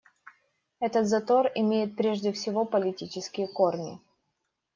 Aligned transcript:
Этот 0.79 1.05
затор 1.05 1.51
имеет 1.53 1.95
прежде 1.95 2.31
всего 2.33 2.65
политические 2.65 3.47
корни. 3.47 4.01